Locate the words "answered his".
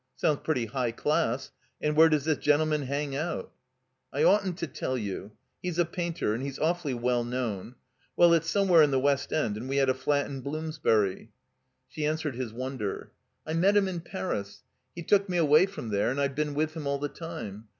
12.07-12.51